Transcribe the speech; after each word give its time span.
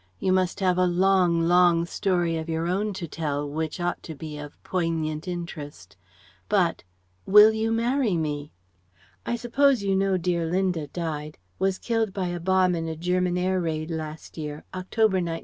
You 0.17 0.33
must 0.33 0.61
have 0.61 0.79
a 0.79 0.87
long, 0.87 1.41
long 1.47 1.85
story 1.85 2.35
of 2.35 2.49
your 2.49 2.65
own 2.65 2.91
to 2.93 3.07
tell 3.07 3.47
which 3.47 3.79
ought 3.79 4.01
to 4.01 4.15
be 4.15 4.35
of 4.39 4.57
poignant 4.63 5.27
interest. 5.27 5.95
But... 6.49 6.83
will 7.27 7.51
you 7.53 7.71
marry 7.71 8.17
me? 8.17 8.51
I 9.27 9.35
suppose 9.35 9.83
you 9.83 9.95
know 9.95 10.17
dear 10.17 10.47
Linda 10.47 10.87
died 10.87 11.37
was 11.59 11.77
killed 11.77 12.13
by 12.13 12.29
a 12.29 12.39
bomb 12.39 12.73
in 12.73 12.87
a 12.87 12.95
German 12.95 13.37
air 13.37 13.59
raid 13.61 13.91
last 13.91 14.39
year 14.39 14.63
October, 14.73 15.17
1917. 15.17 15.39